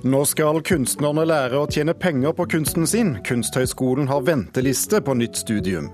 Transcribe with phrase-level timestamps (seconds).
[0.00, 3.18] Nå skal kunstnerne lære å tjene penger på kunsten sin.
[3.26, 5.90] Kunsthøgskolen har venteliste på nytt studium.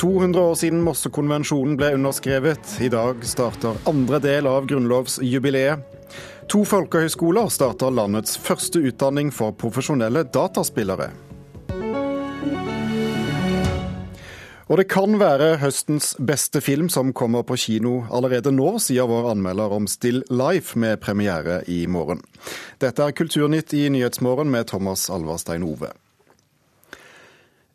[0.00, 2.78] 200 år siden Mossekonvensjonen ble underskrevet.
[2.80, 5.84] I dag starter andre del av grunnlovsjubileet.
[6.48, 11.10] To folkehøyskoler starter landets første utdanning for profesjonelle dataspillere.
[14.68, 19.30] Og det kan være høstens beste film som kommer på kino allerede nå, sier vår
[19.30, 22.20] anmelder om Still Life med premiere i morgen.
[22.76, 25.88] Dette er Kulturnytt i Nyhetsmorgen med Thomas Alverstein Ove.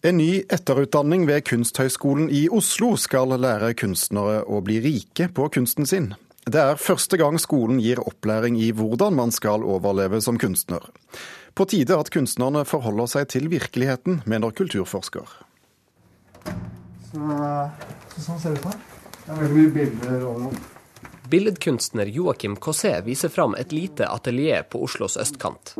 [0.06, 5.90] En ny etterutdanning ved Kunsthøgskolen i Oslo skal lære kunstnere å bli rike på kunsten
[5.90, 6.12] sin.
[6.46, 10.86] Det er første gang skolen gir opplæring i hvordan man skal overleve som kunstner.
[11.56, 15.26] På tide at kunstnerne forholder seg til virkeligheten, mener kulturforsker.
[17.14, 18.80] Så, sånn ser det ut her.
[19.24, 20.70] Det er veldig mye bilder overalt.
[21.30, 25.76] Billedkunstner Joakim Cossé viser fram et lite atelier på Oslos østkant.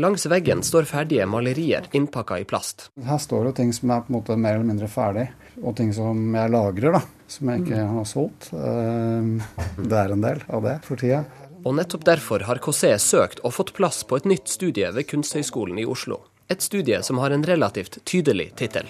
[0.00, 2.86] Langs veggen står ferdige malerier innpakka i plast.
[3.04, 5.26] Her står det ting som er på en måte mer eller mindre ferdig,
[5.60, 8.48] og ting som jeg lagrer, da, som jeg ikke har solgt.
[8.56, 11.22] Eh, det er en del av det for tida.
[11.62, 15.78] Og nettopp derfor har Cossé søkt og fått plass på et nytt studie ved Kunsthøgskolen
[15.78, 16.22] i Oslo.
[16.50, 18.88] Et studie som har en relativt tydelig tittel.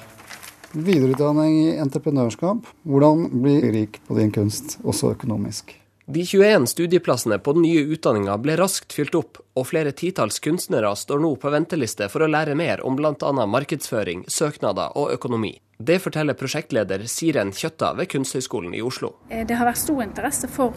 [0.72, 2.64] Videreutdanning i entreprenørskap.
[2.88, 5.74] Hvordan bli rik på din kunst, også økonomisk.
[6.12, 10.90] De 21 studieplassene på den nye utdanninga ble raskt fylt opp, og flere titalls kunstnere
[10.96, 13.12] står nå på venteliste for å lære mer om bl.a.
[13.46, 15.54] markedsføring, søknader og økonomi.
[15.78, 19.12] Det forteller prosjektleder Siren Kjøtta ved Kunsthøgskolen i Oslo.
[19.28, 20.76] Eh, det har vært stor interesse for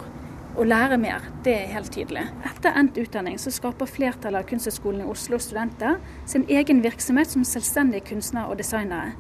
[0.56, 2.28] å lære mer, det er helt tydelig.
[2.48, 5.98] Etter endt utdanning så skaper flertallet av Kunsthøgskolen i Oslo studenter
[6.30, 9.16] sin egen virksomhet som selvstendige kunstnere og designere.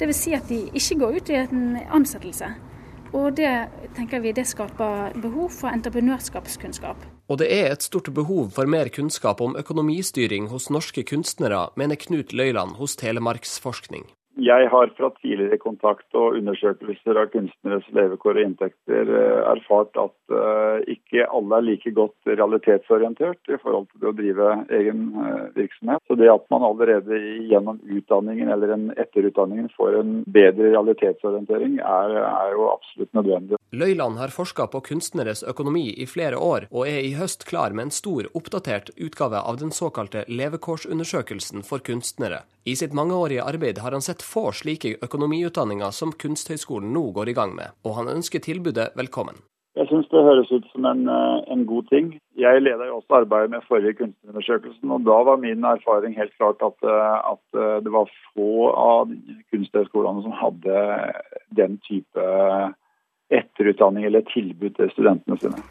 [0.00, 0.20] Dvs.
[0.24, 2.52] Si at de ikke går ut i en ansettelse.
[3.12, 3.50] Og det
[3.96, 6.96] tenker vi det skaper behov for entreprenørskapskunnskap.
[7.28, 12.00] Og det er et stort behov for mer kunnskap om økonomistyring hos norske kunstnere, mener
[12.00, 14.08] Knut Løyland hos Telemarksforskning.
[14.40, 20.14] Jeg har fra tidligere kontakt og undersøkelser av kunstneres levekår og inntekter eh, erfart at
[20.32, 26.00] uh, ikke alle er like godt realitetsorientert i forhold til å drive egen uh, virksomhet.
[26.08, 27.18] Så det at man allerede
[27.50, 33.60] gjennom utdanningen eller en etterutdanningen får en bedre realitetsorientering, er, er jo absolutt nødvendig.
[33.72, 37.90] Løyland har forska på kunstneres økonomi i flere år, og er i høst klar med
[37.90, 42.42] en stor, oppdatert utgave av den såkalte levekårsundersøkelsen for kunstnere.
[42.64, 47.36] I sitt mangeårige arbeid har han sett få slike økonomiutdanninger som Kunsthøgskolen nå går i
[47.38, 49.42] gang med, og han ønsker tilbudet velkommen.
[49.72, 52.12] Jeg syns det høres ut som en, eh, en, god ting.
[52.36, 56.60] Jeg leda jo også arbeidet med forrige kunstnerundersøkelsen, og da var min erfaring helt klart
[56.60, 59.08] at, eh, at eh, det var få av
[59.50, 60.76] kunsthøgskolene som hadde
[61.56, 62.28] den type
[63.32, 65.64] etterutdanning eller tilbud til studentene sine.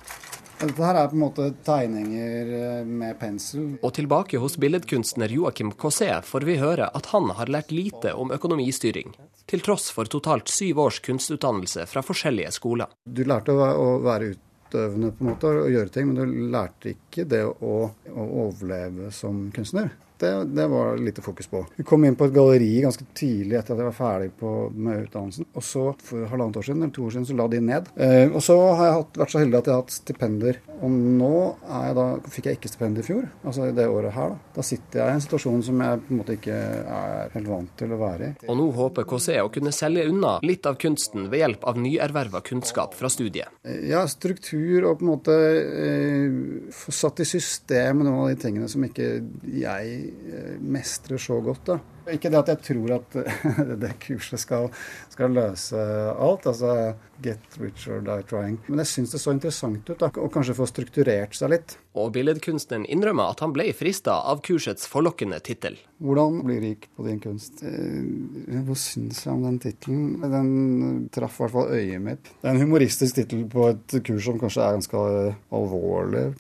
[0.61, 3.79] Dette her er på en måte tegninger eh, med pensel.
[3.81, 8.29] Og tilbake hos billedkunstner Joakim Cossé får vi høre at han har lært lite om
[8.35, 9.16] økonomistyring,
[9.50, 12.94] til tross for totalt syv års kunstutdannelse fra forskjellige skoler.
[13.09, 17.10] Du lærte å være utøvende på en måte og gjøre ting, men du lærte ikke
[17.16, 19.91] det å, å overleve som kunstner.
[20.22, 21.66] Det, det, var lite fokus på.
[21.75, 25.07] Vi kom inn på et galleri ganske tidlig etter at jeg var ferdig på, med
[25.07, 25.47] utdannelsen.
[25.57, 27.89] Og så for halvannet år siden, eller to år siden så la de ned.
[27.97, 30.59] Eh, og så har jeg hatt, vært så heldig at jeg har hatt stipender.
[30.81, 31.31] Og nå
[31.63, 32.05] jeg da,
[32.35, 34.35] fikk jeg ikke stipend i fjor, altså i det året her.
[34.35, 34.53] Da.
[34.59, 36.59] da sitter jeg i en situasjon som jeg på en måte ikke
[37.00, 38.38] er helt vant til å være i.
[38.45, 42.44] Og nå håper KC å kunne selge unna litt av kunsten ved hjelp av nyerverva
[42.45, 43.50] kunnskap fra studiet.
[43.89, 48.69] Ja, struktur og på en måte eh, få satt i system noen av de tingene
[48.72, 49.09] som ikke
[49.51, 50.01] jeg
[50.31, 51.66] Eh, mestrer så godt.
[51.66, 51.79] da.
[52.12, 53.16] Ikke det at jeg tror at
[53.84, 54.69] det kurset skal,
[55.12, 58.57] skal, løse alt, altså get rich or die trying.
[58.67, 61.75] Men jeg syns det så interessant ut, da, og kanskje få strukturert seg litt.
[61.94, 65.78] Og billedkunstneren innrømmer at han ble frista av kursets forlokkende tittel.
[66.01, 67.62] Hvordan bli rik på din kunst?
[67.66, 70.06] Eh, hva syns jeg om den tittelen?
[70.22, 72.31] Den traff i hvert fall øyet mitt.
[72.39, 75.03] Det er en humoristisk tittel på et kurs som kanskje er ganske
[75.51, 76.31] alvorlig.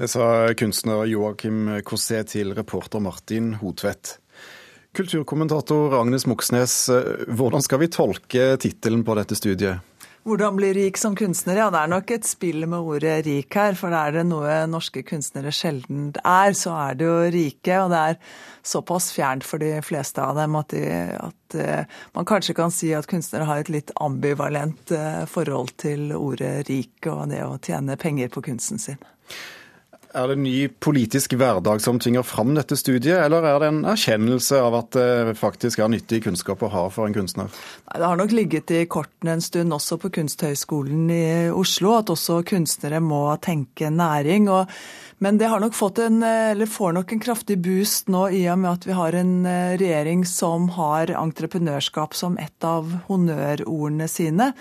[0.00, 4.14] Det sa kunstner Joakim Cossé til reporter Martin Hotvedt.
[4.96, 6.76] Kulturkommentator Agnes Moxnes,
[7.28, 9.84] hvordan skal vi tolke tittelen på dette studiet?
[10.24, 11.60] Hvordan bli rik som kunstner?
[11.60, 13.76] Ja, det er nok et spill med ordet rik her.
[13.76, 17.76] For er det noe norske kunstnere sjelden er, så er det jo rike.
[17.84, 18.18] Og det er
[18.72, 20.96] såpass fjernt for de fleste av dem at, de,
[21.28, 26.08] at uh, man kanskje kan si at kunstnere har et litt ambivalent uh, forhold til
[26.16, 29.10] ordet rik og det å tjene penger på kunsten sin.
[30.10, 33.84] Er det en ny politisk hverdag som tvinger fram dette studiet, eller er det en
[33.92, 37.52] erkjennelse av at det faktisk er nyttig kunnskap å ha for en kunstner?
[37.94, 41.22] Det har nok ligget i kortene en stund også på Kunsthøgskolen i
[41.54, 44.50] Oslo at også kunstnere må tenke næring.
[44.50, 44.66] og
[45.20, 46.22] men det har nok fått en,
[46.64, 50.22] får nok en kraftig boost nå i og med at vi har en eh, regjering
[50.24, 54.54] som har entreprenørskap som et av honnørordene sine.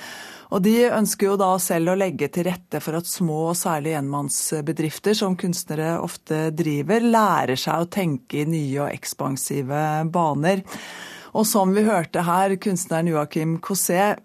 [0.50, 3.94] Og de ønsker jo da selv å legge til rette for at små og særlig
[4.00, 10.64] enmannsbedrifter, som kunstnere ofte driver, lærer seg å tenke i nye og ekspansive baner.
[11.38, 14.16] Og som vi hørte her, kunstneren Joakim Cosé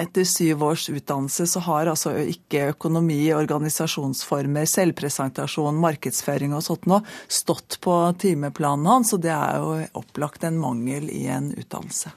[0.00, 7.04] etter syv års utdannelse så har altså ikke økonomi, organisasjonsformer, selvpresentasjon, markedsføring og sånt noe
[7.28, 12.16] stått på timeplanen hans, og det er jo opplagt en mangel i en utdannelse.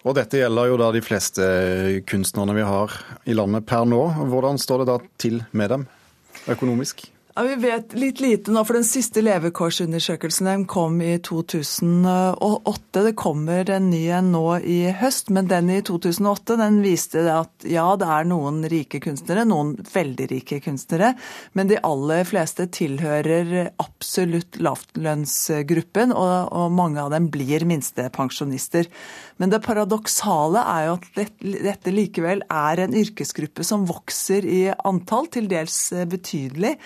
[0.00, 1.46] Og dette gjelder jo da de fleste
[2.08, 2.94] kunstnerne vi har
[3.28, 4.00] i landet per nå.
[4.32, 5.88] Hvordan står det da til med dem
[6.48, 7.04] økonomisk?
[7.40, 13.04] Ja, Vi vet litt lite nå, for den siste levekårsundersøkelsen kom i 2008.
[13.06, 17.64] Det kommer en ny en nå i høst, men den i 2008 den viste at
[17.64, 21.14] ja, det er noen rike kunstnere, noen veldig rike kunstnere,
[21.56, 28.90] men de aller fleste tilhører absolutt lavtlønnsgruppen, og, og mange av dem blir minstepensjonister.
[29.40, 35.32] Men det paradoksale er jo at dette likevel er en yrkesgruppe som vokser i antall,
[35.32, 36.76] til dels betydelig.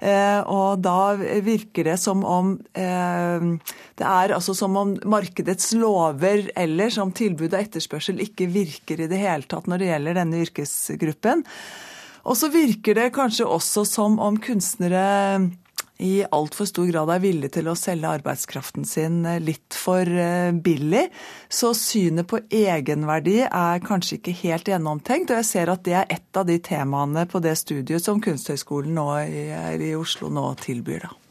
[0.00, 1.14] Eh, og da
[1.44, 3.46] virker det som om eh,
[3.94, 9.10] det er altså som om markedets lover eller som tilbud og etterspørsel ikke virker i
[9.10, 11.44] det hele tatt når det gjelder denne yrkesgruppen.
[12.24, 15.04] Og så virker det kanskje også som om kunstnere
[15.98, 20.50] i altfor stor grad er villig til å selge arbeidskraften sin eh, litt for eh,
[20.50, 21.06] billig.
[21.48, 25.30] Så synet på egenverdi er kanskje ikke helt gjennomtenkt.
[25.30, 28.98] Og jeg ser at det er et av de temaene på det studiet som Kunsthøgskolen
[29.30, 29.44] i,
[29.90, 31.06] i Oslo nå tilbyr.
[31.06, 31.23] da.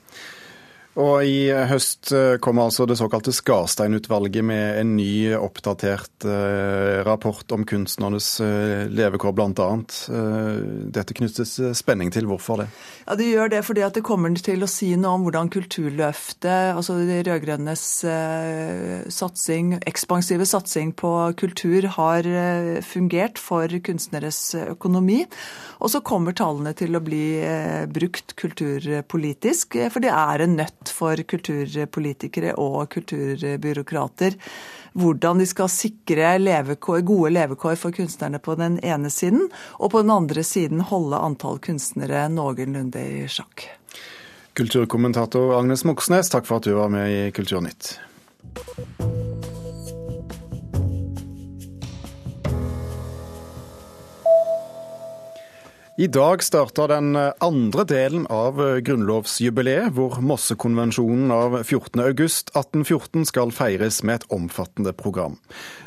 [0.93, 7.49] Og I høst eh, kom altså det såkalte Skarstein-utvalget med en ny, oppdatert eh, rapport
[7.55, 9.69] om kunstnernes eh, levekår, bl.a.
[10.93, 12.27] Dette knyttes spenning til.
[12.29, 12.67] Hvorfor det?
[13.07, 16.75] Ja, Det gjør det fordi at det kommer til å si noe om hvordan Kulturløftet,
[16.77, 17.83] altså de rød-grønnes
[19.13, 22.27] satsing, ekspansive satsing på kultur, har
[22.85, 25.23] fungert for kunstneres økonomi.
[25.83, 27.25] Og så kommer tallene til å bli
[27.93, 34.39] brukt kulturpolitisk, for det er en nøtt for kulturpolitikere og kulturbyråkrater
[34.93, 39.47] hvordan de skal sikre levekår, gode levekår for kunstnerne på den ene siden,
[39.79, 43.67] og på den andre siden holde antall kunstnere noenlunde i sjakk.
[44.53, 47.95] Kulturkommentator Agnes Moxnes, takk for at du var med i Kulturnytt.
[55.97, 64.23] I dag starter den andre delen av grunnlovsjubileet, hvor Mossekonvensjonen av 14.8.1814 skal feires med
[64.23, 65.35] et omfattende program.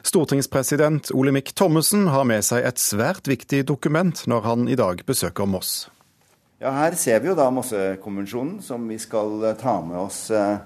[0.07, 5.51] Stortingspresident Olemic Thommessen har med seg et svært viktig dokument når han i dag besøker
[5.51, 5.89] Moss.
[6.63, 10.63] Ja, Her ser vi jo da Mossekonvensjonen, som vi skal ta med oss eh,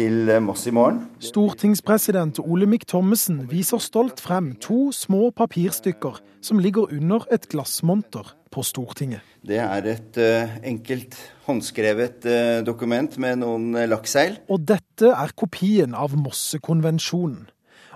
[0.00, 1.02] til Moss i morgen.
[1.20, 8.64] Stortingspresident Olemic Thommessen viser stolt frem to små papirstykker som ligger under et glassmonter på
[8.64, 9.20] Stortinget.
[9.46, 11.16] Det er et uh, enkelt
[11.46, 14.38] håndskrevet uh, dokument med noen uh, lakkseil.
[14.48, 17.48] Og dette er kopien av Mossekonvensjonen.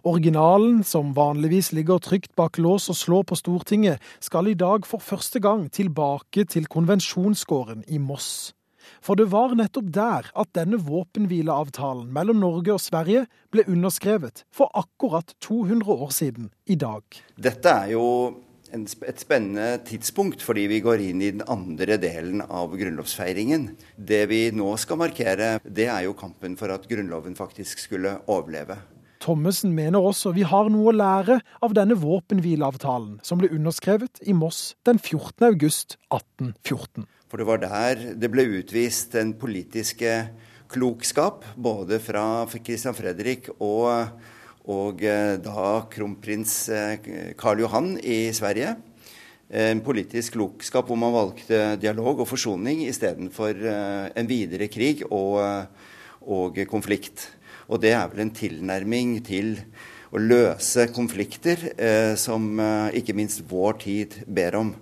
[0.05, 5.01] Originalen, som vanligvis ligger trygt bak lås og slå på Stortinget, skal i dag for
[5.01, 8.53] første gang tilbake til konvensjonsgården i Moss.
[9.05, 14.73] For det var nettopp der at denne våpenhvileavtalen mellom Norge og Sverige ble underskrevet for
[14.75, 17.05] akkurat 200 år siden i dag.
[17.37, 18.07] Dette er jo
[18.75, 23.69] et spennende tidspunkt, fordi vi går inn i den andre delen av grunnlovsfeiringen.
[23.95, 28.81] Det vi nå skal markere, det er jo kampen for at Grunnloven faktisk skulle overleve.
[29.25, 34.35] Thommessen mener også vi har noe å lære av denne våpenhvileavtalen, som ble underskrevet i
[34.37, 37.07] Moss den 14.
[37.35, 37.35] august 1814.
[37.35, 40.29] For det var der det ble utvist den politiske
[40.71, 43.91] klokskap, både fra Christian Fredrik og
[44.65, 48.77] og eh, da kronprins eh, Karl Johan i Sverige.
[49.51, 55.43] En politisk klokskap hvor man valgte dialog og forsoning istedenfor eh, en videre krig og,
[56.23, 57.29] og konflikt.
[57.69, 59.59] Og det er vel en tilnærming til
[60.15, 61.59] å løse konflikter
[62.17, 62.61] som
[62.95, 64.75] ikke minst vår tid ber om.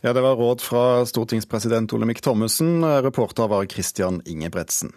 [0.00, 2.84] Ja, Det var råd fra stortingspresident Olemic Thommessen.
[3.02, 4.92] Reporter var Christian Ingebretsen.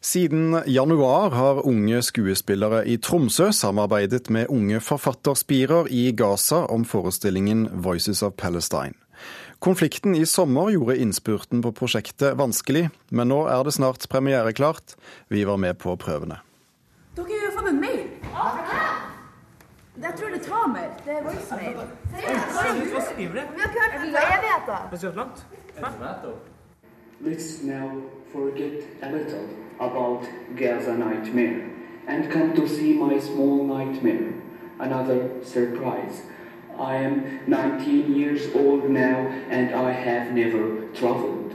[0.00, 7.68] Siden januar har unge skuespillere i Tromsø samarbeidet med unge forfatterspirer i Gaza om forestillingen
[7.68, 8.96] 'Voices of Palestine'.
[9.58, 14.96] Konflikten i sommer gjorde innspurten på prosjektet vanskelig, men nå er det snart premiereklart.
[15.28, 16.40] Vi var med på prøvene.
[17.16, 18.85] Dere har jo fått en mail.
[20.02, 20.88] Jeg tror det er Tamer.
[21.04, 21.76] Det er voicemail.
[22.92, 23.44] Hva skriver de?
[23.54, 24.78] Vi har ikke hørt det på evigheter.
[24.90, 25.46] Har du langt?
[27.20, 29.48] Let's now forget a little
[29.80, 30.22] about
[30.56, 31.60] Gaza nightmare
[32.08, 34.32] and come to see my small nightmare.
[34.80, 36.22] Another surprise.
[36.78, 41.52] I am 19 years old now and I have never traveled.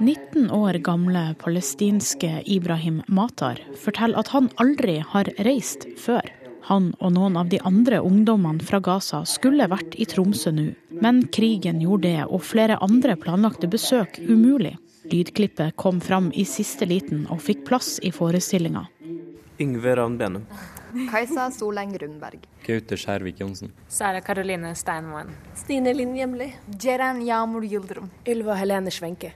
[0.00, 6.41] 19 år gamle palestinske Ibrahim Matar forteller at han aldri har reist før.
[6.68, 10.68] Han og noen av de andre ungdommene fra Gaza skulle vært i Tromsø nå,
[11.02, 14.76] men krigen gjorde det og flere andre planlagte besøk umulig.
[15.10, 18.86] Lydklippet kom fram i siste liten og fikk plass i forestillinga.
[19.60, 20.46] Yngve Ravn Benum.
[21.10, 22.46] Kajsa Soleng Rundberg.
[22.66, 23.72] Gaute Skjærvik Johnsen.
[23.88, 25.30] Sara Karoline Steinmoen.
[25.58, 26.52] Stine Linn Hjemli.
[26.82, 28.10] Jeren Jamul Yildirim.
[28.28, 29.32] Ylva Helene Svenke.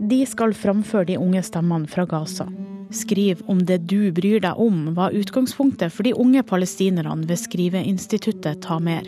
[0.00, 2.46] De skal framføre de unge stemmene fra Gaza.
[2.90, 8.64] Skriv om det du bryr deg om, var utgangspunktet for de unge palestinerne ved Skriveinstituttet
[8.64, 9.06] Ta Mer.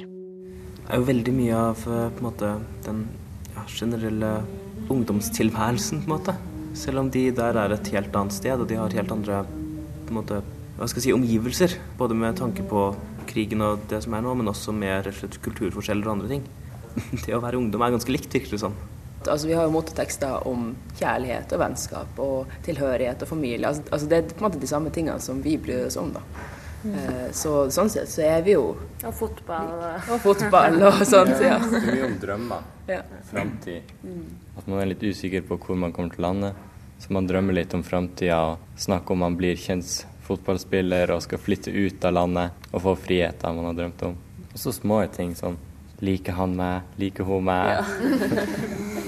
[0.83, 2.53] Det er jo veldig mye av eh, måte,
[2.87, 3.05] den
[3.57, 4.31] ja, generelle
[4.93, 6.37] ungdomstilværelsen, på en måte.
[6.79, 9.43] Selv om de der er et helt annet sted, og de har helt andre
[10.15, 10.41] måte,
[10.95, 11.75] si, omgivelser.
[11.99, 12.93] Både med tanke på
[13.31, 15.11] krigen og det som er nå, men også med
[15.43, 16.47] kulturforskjeller og andre ting.
[17.25, 18.77] Det å være ungdom er ganske likt, det som.
[19.29, 23.67] Altså, vi har jo motetekster om kjærlighet og vennskap og tilhørighet og familie.
[23.69, 26.13] Altså, altså, det er på en måte de samme tingene som vi bryr oss om.
[26.13, 26.21] da.
[26.83, 26.95] Mm.
[26.99, 28.73] Eh, så sånn sett så er vi jo
[29.07, 29.69] Og fotball.
[30.11, 31.61] Og fotball og sånt, ja.
[31.63, 33.03] Det er mye om drømmer, Ja.
[33.31, 33.83] framtid.
[34.03, 34.25] Mm.
[34.59, 36.55] At man er litt usikker på hvor man kommer til å lande.
[36.99, 41.39] Så man drømmer litt om framtida og snakker om man blir kjent fotballspiller og skal
[41.39, 44.17] flytte ut av landet og få friheter man har drømt om.
[44.53, 45.57] Og så små ting sånn
[46.03, 46.83] Liker han meg?
[46.99, 47.85] Liker hun meg?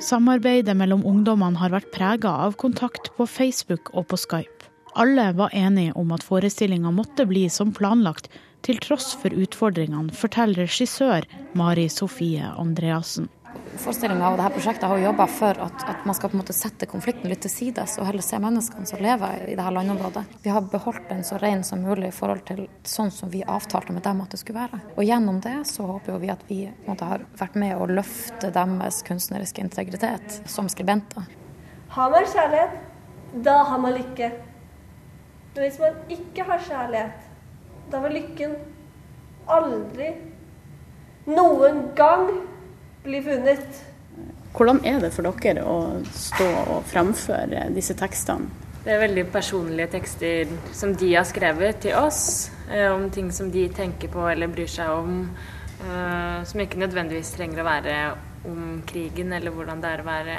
[0.00, 4.70] Samarbeidet mellom ungdommene har vært prega av kontakt på Facebook og på Skype.
[4.96, 8.30] Alle var enige om at forestillinga måtte bli som planlagt,
[8.64, 13.28] til tross for utfordringene, forteller regissør Mari Sofie Andreassen.
[13.76, 16.54] Forestillinga av dette prosjektet har jo jobba for at, at, man skal på en måte
[16.56, 20.24] sette konflikten litt til sides, og heller se menneskene som lever i dette landområdet.
[20.42, 23.94] Vi har beholdt den så ren som mulig i forhold til sånn som vi avtalte
[23.94, 24.82] med dem at det skulle være.
[24.96, 26.58] Og gjennom det så håper vi at vi
[26.88, 31.30] måte, har vært med å løfte deres kunstneriske integritet som skribenter.
[31.94, 32.76] Har man kjærlighet,
[33.46, 34.32] da har man lykke.
[35.54, 37.26] Men hvis man ikke har kjærlighet,
[37.90, 38.58] da vil lykken
[39.50, 40.12] aldri
[41.30, 42.49] noen gang
[43.04, 43.84] bli funnet.
[44.56, 45.76] Hvordan er det for dere å
[46.10, 48.50] stå og framføre disse tekstene?
[48.80, 53.50] Det er veldig personlige tekster som de har skrevet til oss, eh, om ting som
[53.52, 55.28] de tenker på eller bryr seg om.
[55.80, 58.14] eh, som ikke nødvendigvis trenger å være
[58.44, 60.36] om krigen eller hvordan det er å være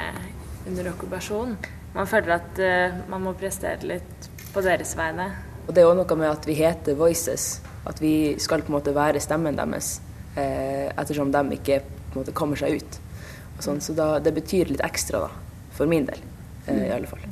[0.66, 1.56] under okkupasjon.
[1.94, 5.30] Man føler at eh, man må prestere litt på deres vegne.
[5.66, 7.60] Og det er òg noe med at vi heter Voices.
[7.86, 10.00] At vi skal på en måte være stemmen deres,
[10.36, 11.80] eh, ettersom de ikke
[12.12, 13.00] på en måte kommer seg ut.
[13.62, 15.30] Sånn, så da, det betyr litt ekstra, da.
[15.72, 16.20] For min del,
[16.66, 17.22] eh, i alle fall.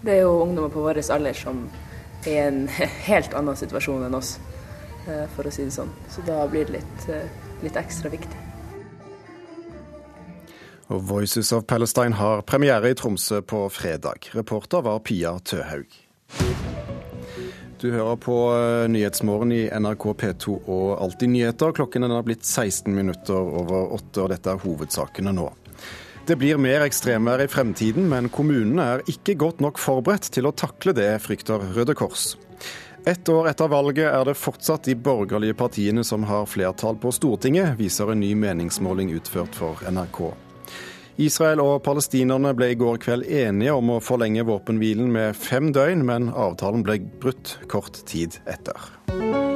[0.00, 1.66] Det er jo ungdommer på vår alder som
[2.24, 2.68] er i en
[3.08, 4.38] helt annen situasjon enn oss,
[5.08, 5.92] eh, for å si det sånn.
[6.12, 7.28] Så da blir det litt, eh,
[7.64, 8.46] litt ekstra viktig.
[10.90, 14.32] Og Voices of Palestine har premiere i Tromsø på fredag.
[14.34, 15.86] Reporter var Pia Tøhaug.
[17.80, 21.72] Du hører på eh, Nyhetsmorgen i NRK P2 og Alltid nyheter.
[21.76, 25.48] Klokken er blitt 16 minutter over åtte, og dette er hovedsakene nå.
[26.28, 30.52] Det blir mer ekstremvær i fremtiden, men kommunene er ikke godt nok forberedt til å
[30.52, 32.34] takle det, frykter Røde Kors.
[33.08, 37.72] Ett år etter valget er det fortsatt de borgerlige partiene som har flertall på Stortinget,
[37.80, 40.49] viser en ny meningsmåling utført for NRK.
[41.20, 46.06] Israel og palestinerne ble i går kveld enige om å forlenge våpenhvilen med fem døgn,
[46.08, 49.49] men avtalen ble brutt kort tid etter.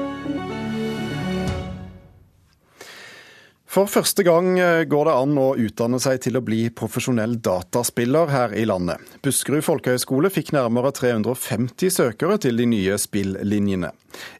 [3.75, 4.53] For første gang
[4.87, 9.03] går det an å utdanne seg til å bli profesjonell dataspiller her i landet.
[9.25, 13.91] Buskerud folkehøgskole fikk nærmere 350 søkere til de nye spillinjene.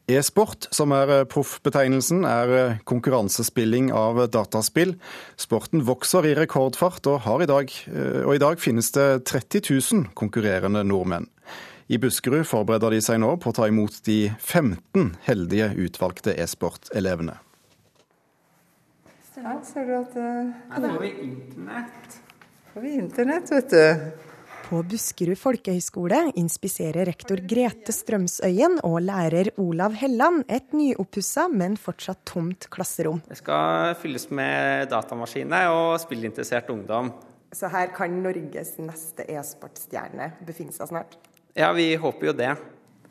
[0.07, 4.95] E-sport, som er proffbetegnelsen, er konkurransespilling av dataspill.
[5.35, 7.75] Sporten vokser i rekordfart, og, i dag,
[8.23, 11.27] og i dag finnes det 30 000 konkurrerende nordmenn.
[11.91, 17.35] I Buskerud forbereder de seg nå på å ta imot de 15 heldige utvalgte e-sportelevene.
[19.35, 22.15] Her ser du at uh, Her får vi internett.
[22.73, 24.11] får vi internett, vet du.
[24.65, 32.23] På Buskerud folkehøgskole inspiserer rektor Grete Strømsøyen og lærer Olav Helland et nyoppussa, men fortsatt
[32.25, 33.19] tomt klasserom.
[33.27, 37.11] Det skal fylles med datamaskiner og spillinteressert ungdom.
[37.53, 41.19] Så her kan Norges neste e-sportstjerne befinne seg snart?
[41.55, 42.55] Ja, vi håper jo det.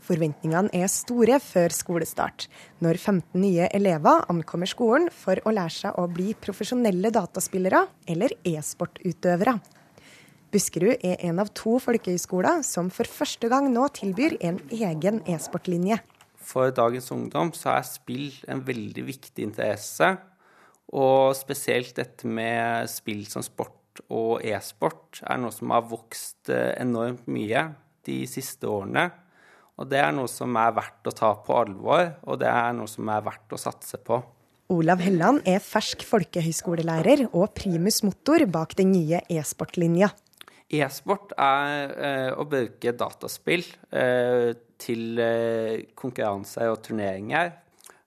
[0.04, 2.48] Forventningene er store før skolestart,
[2.84, 8.34] når 15 nye elever ankommer skolen for å lære seg å bli profesjonelle dataspillere eller
[8.44, 9.56] e-sportutøvere.
[10.52, 15.98] Buskerud er en av to folkehøyskoler som for første gang nå tilbyr en egen e-sportlinje.
[16.44, 20.12] For dagens ungdom så er spill en veldig viktig interesse.
[20.94, 26.74] Og spesielt dette med spill som sport og e-sport er noe som har vokst eh,
[26.82, 27.70] enormt mye
[28.04, 29.08] de siste årene.
[29.80, 32.90] Og det er noe som er verdt å ta på alvor, og det er noe
[32.90, 34.20] som er verdt å satse på.
[34.72, 40.08] Olav Helland er fersk folkehøyskolelærer og primus motor bak den nye e-sportlinja.
[40.72, 47.52] E-sport er eh, å bruke dataspill eh, til eh, konkurranser og turneringer,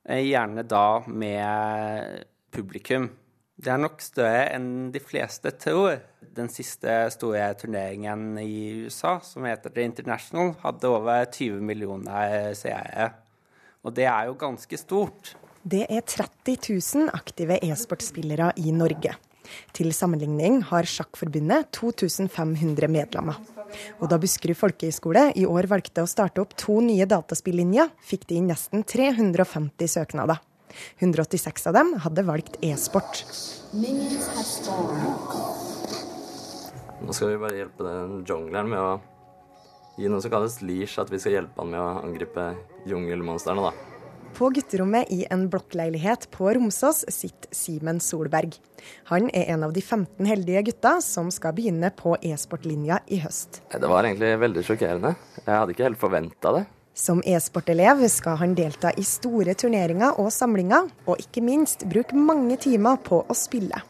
[0.07, 3.12] eh, gjerne da med publikum.
[3.57, 5.97] Det er nok større enn de fleste tror.
[6.37, 13.09] Den siste store turneringen i USA, som heter The International, hadde over 20 millioner seere.
[13.81, 15.33] Og det er jo ganske stort.
[15.65, 19.15] Det er 30 000 aktive e-sportspillere i Norge.
[19.73, 23.39] Til sammenligning har Sjakkforbundet 2500 medlemmer.
[23.97, 28.37] Og da Buskerud folkehøgskole i år valgte å starte opp to nye dataspillinjer, fikk de
[28.37, 30.43] inn nesten 350 søknader.
[31.00, 33.24] 186 av dem hadde valgt e-sport.
[36.98, 38.96] Nå skal vi bare hjelpe den jungleren med å
[39.98, 42.50] gi noe som kalles leash, at vi skal hjelpe han med å angripe
[42.89, 43.98] jungelmonstrene, da.
[44.38, 48.53] På gutterommet i en blokkleilighet på Romsås sitter Simen Solberg.
[49.10, 53.63] Han er en av de 15 heldige gutta som skal begynne på e-sportlinja i høst.
[53.74, 55.15] Det var egentlig veldig sjokkerende.
[55.39, 56.65] Jeg hadde ikke helt forventa det.
[56.98, 62.58] Som e-sportelev skal han delta i store turneringer og samlinger, og ikke minst bruke mange
[62.58, 63.84] timer på å spille.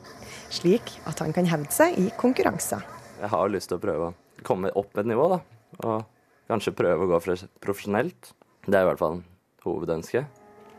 [0.51, 2.83] Slik at han kan hevde seg i konkurranser.
[3.21, 5.39] Jeg har lyst til å prøve å komme opp et nivå, da.
[5.87, 6.03] Og
[6.51, 7.21] kanskje prøve å gå
[7.63, 8.33] profesjonelt.
[8.67, 9.21] Det er i hvert fall
[9.63, 10.36] hovedønsket.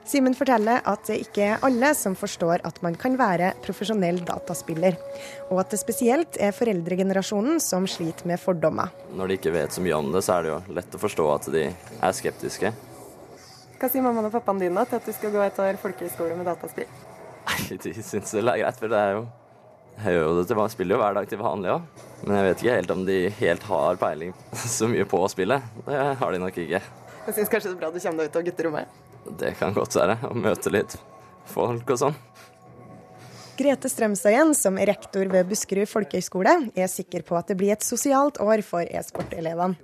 [0.09, 4.95] Simen forteller at det ikke er alle som forstår at man kan være profesjonell dataspiller,
[5.51, 8.89] og at det spesielt er foreldregenerasjonen som sliter med fordommer.
[9.13, 11.27] Når de ikke vet så mye om det, så er det jo lett å forstå
[11.35, 12.71] at de er skeptiske.
[13.79, 16.49] Hva sier mammaen og pappaen dine til at du skal gå et år folkehøyskole med
[16.49, 16.89] dataspill?
[17.49, 19.27] Nei, De syns det er greit, for det er jo
[19.99, 22.03] jeg gjør jo det til, spiller jo hver dag til vanlig òg.
[22.23, 24.33] Men jeg vet ikke helt om de helt har peiling
[24.79, 25.59] så mye på å spille.
[25.85, 26.81] Det har de nok ikke.
[27.29, 28.99] Jeg syns kanskje det er bra du kommer deg ut av gutterommet?
[29.39, 30.19] Det kan godt være.
[30.29, 30.99] Å møte litt
[31.49, 32.19] folk og sånn.
[33.59, 37.83] Grete Strømsøyen, som er rektor ved Buskerud folkehøgskole, er sikker på at det blir et
[37.83, 39.75] sosialt år for e-sportelevene.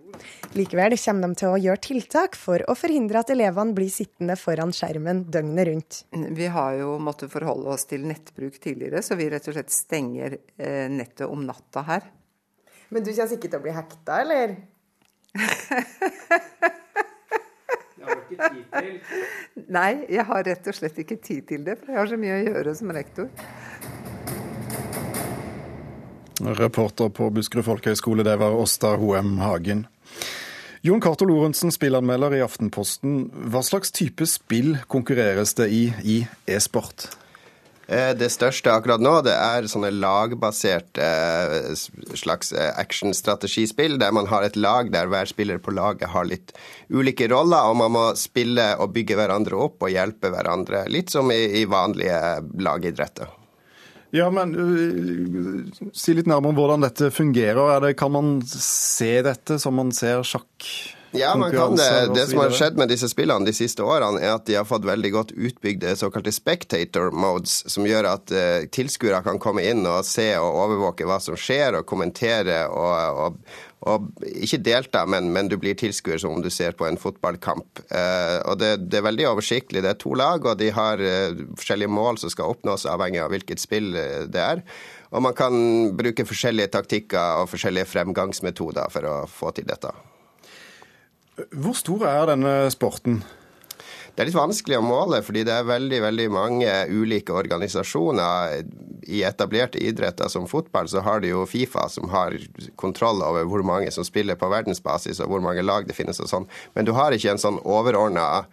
[0.55, 4.71] Likevel kommer de til å gjøre tiltak for å forhindre at elevene blir sittende foran
[4.71, 5.99] skjermen døgnet rundt.
[6.39, 10.39] Vi har jo måttet forholde oss til nettbruk tidligere, så vi rett og slett stenger
[10.39, 12.07] eh, nettet om natta her.
[12.95, 14.55] Men du kommer ikke til å bli hekta, eller?
[19.69, 22.37] Nei, jeg har rett og slett ikke tid til det, for jeg har så mye
[22.39, 23.31] å gjøre som rektor.
[26.59, 29.87] Reporter på Buskerud folkehøgskole, det var Åsta Hoem Hagen.
[30.85, 33.31] Jon Cato Lorentzen, spillanmelder i Aftenposten.
[33.49, 37.07] Hva slags type spill konkurreres det i i e-sport?
[37.87, 41.75] Eh, det største akkurat nå det er sånne lagbaserte eh,
[42.17, 46.55] slags eh, actionstrategispill, der man har et lag der hver spiller på laget har litt
[46.89, 50.87] ulike roller, og man må spille og bygge hverandre opp og hjelpe hverandre.
[50.89, 52.21] Litt som i, vanlige
[52.61, 53.29] lagidretter.
[54.15, 54.53] Ja, men
[55.97, 57.81] Si litt nærmere om hvordan dette fungerer.
[57.83, 60.69] Det, kan man se dette som man ser sjakk?
[61.15, 62.15] Ja, man kan det.
[62.15, 64.87] Det som har skjedd med disse spillene de siste årene, er at de har fått
[64.87, 70.03] veldig godt utbygde såkalte spectator modes, som gjør at uh, tilskuere kan komme inn og
[70.09, 73.37] se og overvåke hva som skjer, og kommentere og, og,
[73.91, 74.09] og
[74.43, 77.85] ikke delta, men, men du blir tilskuer som om du ser på en fotballkamp.
[77.85, 79.85] Eh, og det, det, er veldig oversiktlig.
[79.85, 83.31] Det er to lag, og de har eh, forskjellige mål som skal oppnås, avhengig av
[83.35, 84.65] hvilket spill det er.
[85.15, 85.55] Og man kan
[85.95, 89.93] bruke forskjellige taktikker og forskjellige fremgangsmetoder for å få til dette.
[91.51, 93.23] Hvor stor er denne sporten?
[94.15, 98.61] det er litt vanskelig å måle, fordi det er veldig veldig mange ulike organisasjoner.
[99.11, 102.37] I etablerte idretter som fotball så har du jo Fifa, som har
[102.79, 106.31] kontroll over hvor mange som spiller på verdensbasis og hvor mange lag det finnes og
[106.31, 106.47] sånn.
[106.79, 108.45] Men du har ikke en sånn overordna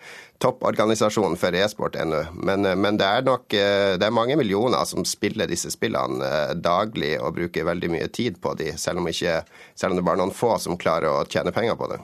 [0.41, 2.23] topporganisasjon for e-sport ennå.
[2.41, 7.13] Men, men, det er nok det er mange millioner som spiller disse spillene eh, daglig
[7.21, 10.33] og bruker veldig mye tid på de, selv om, selv om det bare er noen
[10.33, 12.01] få som klarer å tjene penger på det.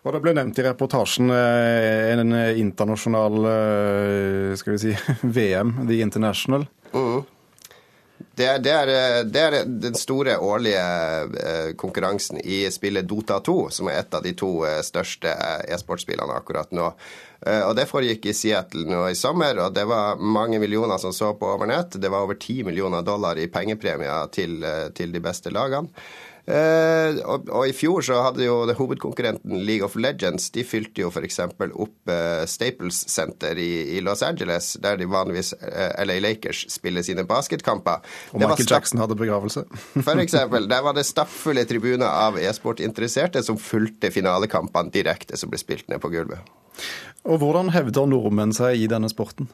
[0.00, 4.94] Og Det ble nevnt i reportasjen eh, en internasjonal eh, skal vi si,
[5.36, 6.64] VM, The International.
[6.94, 7.20] Mm.
[8.36, 10.84] Det er, det, er, det er, den store årlige
[11.40, 14.50] eh, konkurransen i spillet Dota 2, som er et av de to
[14.84, 15.34] største
[15.68, 16.88] e-sportspillene akkurat nå.
[17.40, 21.30] Og Det foregikk i Seattle nå i sommer, og det var mange millioner som så
[21.40, 21.96] på over nett.
[21.96, 24.58] Det var over ti millioner dollar i pengepremier til,
[24.96, 25.88] til de beste lagene.
[26.50, 31.10] Eh, og, og, i fjor så hadde jo hovedkonkurrenten League of Legends De fylte jo
[31.12, 31.38] f.eks.
[31.46, 37.06] opp eh, Staples Center i, i, Los Angeles, der de vanligvis eh, LA Lakers spiller
[37.06, 38.02] sine basketkamper.
[38.32, 39.62] Og Michael Jackson hadde begravelse.
[40.06, 40.66] for eksempel.
[40.70, 46.02] Der var det stappfulle tribuner av e-sportinteresserte som fulgte finalekampene direkte som ble spilt ned
[46.02, 46.50] på gulvet.
[47.28, 49.50] Og hvordan hevder nordmenn seg i denne sporten?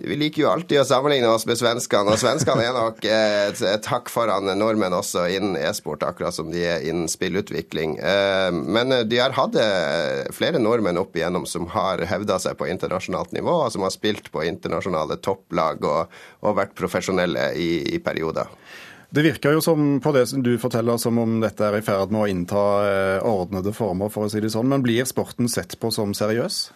[0.00, 3.88] Vi liker jo alltid å sammenligne oss med svenskene, og svenskene er nok et, et
[3.90, 7.98] hakk foran nordmenn også innen e-sport, akkurat som de er innen spillutvikling.
[8.00, 12.70] Eh, men de har hatt eh, flere nordmenn opp igjennom som har hevda seg på
[12.72, 18.00] internasjonalt nivå, og som har spilt på internasjonale topplag og, og vært profesjonelle i, i
[18.02, 18.48] perioder.
[19.10, 22.12] Det virker jo som på det som du forteller som om dette er i ferd
[22.14, 24.70] med å innta eh, ordnede former, for å si det sånn.
[24.70, 26.68] Men blir sporten sett på som seriøs?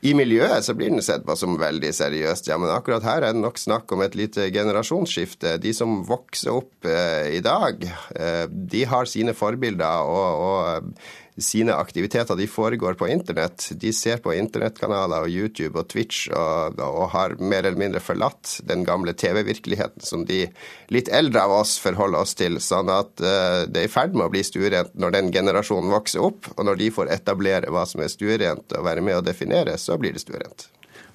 [0.00, 3.34] I miljøet så blir den sett på som veldig seriøst, ja, men akkurat her er
[3.36, 5.58] det nok snakk om et lite generasjonsskifte.
[5.60, 7.84] De som vokser opp eh, i dag,
[8.16, 13.68] eh, de har sine forbilder og, og sine aktiviteter de foregår på internett.
[13.80, 18.58] De ser på internettkanaler og YouTube og Twitch og, og har mer eller mindre forlatt
[18.68, 20.44] den gamle TV-virkeligheten som de
[20.92, 22.60] litt eldre av oss forholder oss til.
[22.62, 26.24] Sånn at uh, det er i ferd med å bli stuerent når den generasjonen vokser
[26.24, 26.50] opp.
[26.56, 29.98] Og når de får etablere hva som er stuerent og være med å definere, så
[30.00, 30.68] blir det stuerent.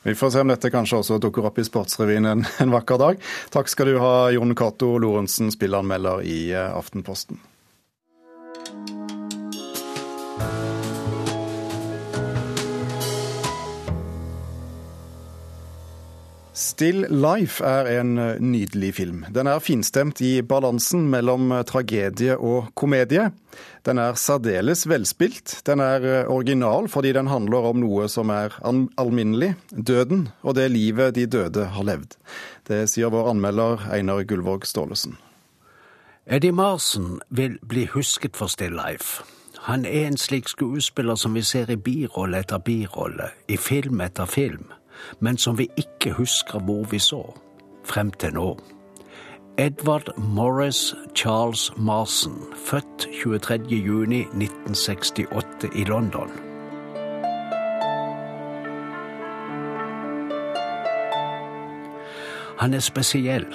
[0.05, 3.23] Vi får se om dette kanskje også dukker opp i Sportsrevyen en, en vakker dag.
[3.49, 7.41] Takk skal du ha, Jon Cato Lorentzen, spillanmelder i eh, Aftenposten.
[16.75, 19.25] Still Life er en eh, nydelig film.
[19.31, 23.29] Den er finstemt i balansen mellom eh, tragedie og komedie.
[23.87, 25.57] Den er særdeles velspilt.
[25.67, 30.69] Den er eh, original fordi den handler om noe som er alminnelig, døden, og det
[30.71, 32.15] livet de døde har levd.
[32.67, 35.15] Det sier vår anmelder Einar Gullvåg Staalesen.
[36.25, 39.23] Eddie Marsen vil bli husket for Still Life.
[39.65, 44.25] Han er en slik skuespiller som vi ser i birolle etter birolle, i film etter
[44.25, 44.71] film
[45.19, 47.33] men som vi ikke husker hvor vi så
[47.85, 48.59] frem til nå.
[49.57, 56.31] Edward Morris Charles Marson, født 23.6.1968 i London.
[62.59, 63.45] Han er spesiell,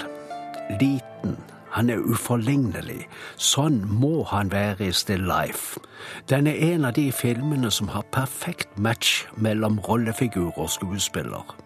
[0.81, 1.37] liten,
[1.71, 3.07] han er uforlignelig.
[3.37, 5.81] Sånn må han være i Still Life.
[6.29, 11.57] Den er en av de filmene som har perfekt match mellom rollefigur og skuespiller.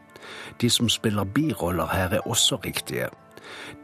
[0.60, 3.08] De som spiller biroller her, er også riktige.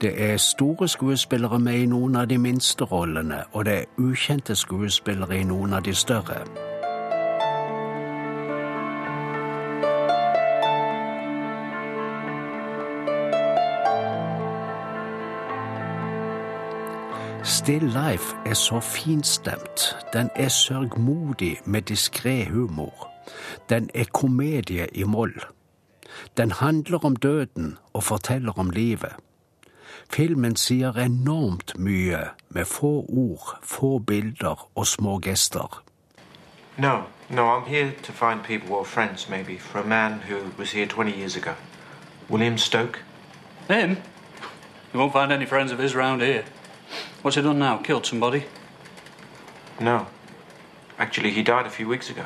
[0.01, 4.57] Det er store skuespillere med i noen av de minste rollene, og det er ukjente
[4.57, 6.45] skuespillere i noen av de større.
[17.61, 19.97] Still Life er så finstemt.
[20.13, 23.11] Den er sørgmodig med diskré humor.
[23.69, 25.43] Den er komedie i moll.
[26.37, 29.13] Den handler om døden og forteller om livet.
[30.11, 32.19] Filmen sier enormt mye
[32.49, 35.83] med få ord, få bilder og små gester.
[36.79, 40.73] No, no, I'm here to find people or friends, maybe, for a man who was
[40.73, 41.51] here 20 years ago.
[42.31, 42.99] William Stoke.
[43.69, 43.97] Him?
[44.95, 46.45] You won't find any friends of his round here.
[47.23, 47.77] What's he done now?
[47.83, 48.45] Killed somebody?
[49.81, 50.07] No.
[50.99, 52.25] Actually, he died a few weeks ago.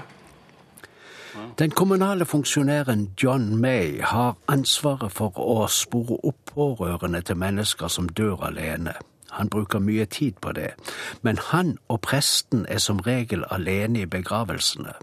[1.59, 8.09] Den kommunale funksjonæren John May har ansvaret for å spore opp pårørende til mennesker som
[8.09, 8.95] dør alene.
[9.31, 10.71] Han bruker mye tid på det,
[11.23, 14.95] men han og presten er som regel alene i begravelsene.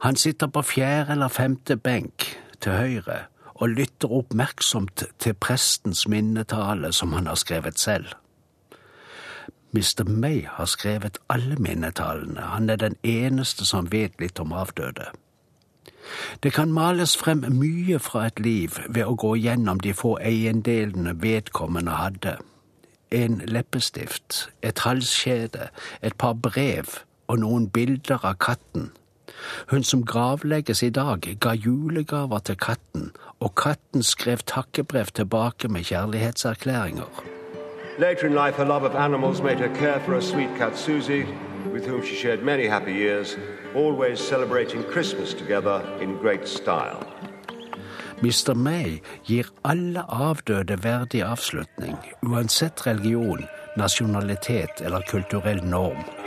[0.00, 3.18] Han sitter på fjerde eller femte benk til høyre
[3.54, 8.12] og lytter oppmerksomt til prestens minnetale som han har skrevet selv.
[9.76, 10.08] Mr.
[10.08, 15.10] May har skrevet alle minnetallene, han er den eneste som vet litt om avdøde.
[16.42, 21.12] Det kan males frem mye fra et liv ved å gå gjennom de få eiendelene
[21.20, 22.36] vedkommende hadde.
[23.10, 25.68] En leppestift, et halskjede,
[26.02, 26.96] et par brev
[27.28, 28.90] og noen bilder av katten.
[29.68, 33.10] Hun som gravlegges i dag, ga julegaver til katten,
[33.40, 37.35] og katten skrev takkebrev tilbake med kjærlighetserklæringer.
[37.98, 41.26] Later in life, her love of animals made her care for her sweet cat Susie,
[41.72, 43.36] with whom she shared many happy years,
[43.74, 47.06] always celebrating Christmas together in great style.
[48.20, 48.54] Mr.
[48.54, 56.25] May gir alle avdøde verdig avslutning, uansett religion, nasjonalitet eller kulturell norm.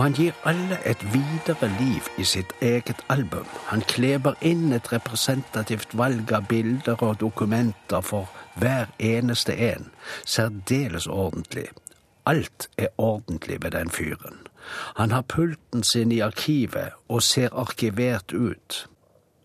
[0.00, 3.44] Og han gir alle et videre liv i sitt eget album.
[3.68, 9.90] Han kleber inn et representativt valg av bilder og dokumenter for hver eneste en.
[10.24, 11.66] Særdeles ordentlig.
[12.24, 14.40] Alt er ordentlig ved den fyren.
[14.96, 18.86] Han har pulten sin i arkivet og ser arkivert ut.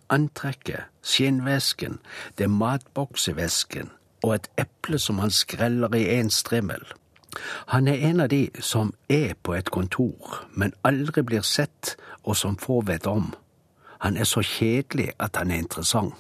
[0.09, 1.99] Antrekket, skinnvesken,
[2.37, 3.91] det er matboksevæsken
[4.23, 6.87] og et eple som han skreller i én strimmel.
[7.67, 12.35] Han er en av de som er på et kontor, men aldri blir sett, og
[12.35, 13.33] som få vet om.
[13.99, 16.15] Han er så kjedelig at han er interessant.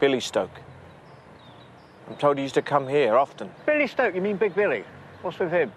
[0.00, 0.62] Billy Stoke.
[2.08, 3.48] I'm told he used to come here often.
[3.66, 4.82] Billy Stoke, you mean Big Billy?
[5.22, 5.70] What's with him?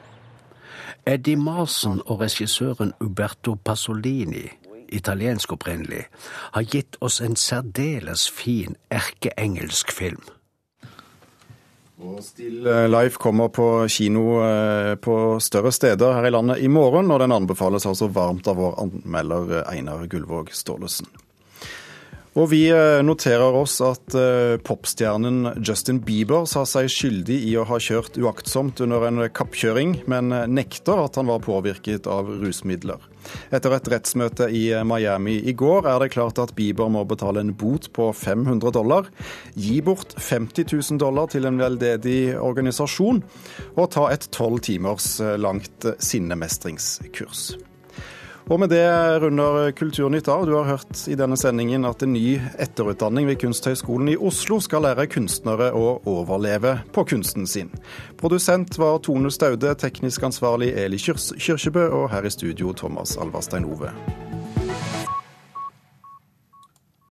[1.05, 4.49] Eddie Marson og regissøren Uberto Pasolini,
[4.89, 6.05] italiensk opprinnelig,
[6.51, 10.23] har gitt oss en særdeles fin erkeengelsk film.
[11.95, 17.07] Og Still Life kommer på kino eh, på større steder her i landet i morgen,
[17.11, 21.07] og den anbefales altså varmt av vår anmelder Einar Gullvåg Staalesen.
[22.35, 27.63] Og vi eh, noterer oss at eh, popstjernen Justin Bieber sa seg skyldig i å
[27.69, 32.99] ha kjørt uaktsomt under en kappkjøring, men nekter at han var påvirket av rusmidler.
[33.55, 37.53] Etter et rettsmøte i Miami i går er det klart at Bieber må betale en
[37.55, 39.07] bot på 500 dollar,
[39.55, 43.23] gi bort 50 000 dollar til en veldedig organisasjon
[43.77, 47.47] og ta et tolv timers langt sinnemestringskurs.
[48.45, 48.85] Og med det
[49.19, 50.45] runder Kulturnytt av.
[50.45, 54.85] Du har hørt i denne sendingen at en ny etterutdanning ved Kunsthøgskolen i Oslo skal
[54.85, 57.73] lære kunstnere å overleve på kunsten sin.
[58.21, 63.89] Produsent var Tone Staude, teknisk ansvarlig Eli Kyrkjebø, og her i studio Thomas Alvarstein Ove.